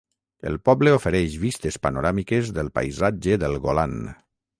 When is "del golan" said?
3.45-3.95